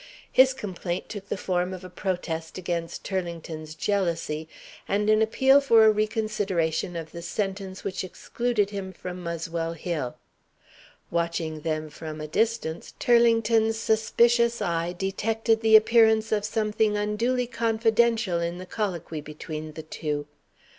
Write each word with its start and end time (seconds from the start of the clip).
His 0.31 0.55
complaint 0.55 1.09
took 1.09 1.29
the 1.29 1.37
form 1.37 1.75
of 1.75 1.83
a 1.83 1.87
protest 1.87 2.57
against 2.57 3.03
Turlington's 3.05 3.75
jealousy, 3.75 4.49
and 4.87 5.11
an 5.11 5.21
appeal 5.21 5.61
for 5.61 5.85
a 5.85 5.91
reconsideration 5.91 6.95
of 6.95 7.11
the 7.11 7.21
sentence 7.21 7.83
which 7.83 8.03
excluded 8.03 8.71
him 8.71 8.93
from 8.93 9.21
Muswell 9.21 9.73
Hill. 9.73 10.15
Watching 11.11 11.59
them 11.59 11.87
from 11.91 12.19
a 12.19 12.25
distance, 12.27 12.95
Turlington's 12.97 13.77
suspicious 13.77 14.59
eye 14.59 14.95
detected 14.97 15.61
the 15.61 15.75
appearance 15.75 16.31
of 16.31 16.45
something 16.45 16.97
unduly 16.97 17.45
confidential 17.45 18.39
in 18.39 18.57
the 18.57 18.65
colloquy 18.65 19.21
between 19.21 19.73
the 19.73 19.83
two. 19.83 20.25